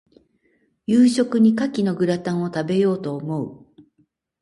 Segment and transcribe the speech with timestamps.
[0.87, 3.67] 夕飯に牡蠣のグラタンを、食べようと思う。